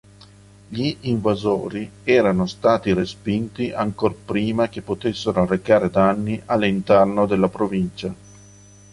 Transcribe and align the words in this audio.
Gli 0.67 0.97
invasori 1.01 1.87
erano 2.03 2.47
stati 2.47 2.91
respinti 2.91 3.71
ancor 3.71 4.15
prima 4.15 4.67
che 4.67 4.81
potessero 4.81 5.43
arrecare 5.43 5.91
danni 5.91 6.41
all'interno 6.47 7.27
della 7.27 7.49
provincia. 7.49 8.11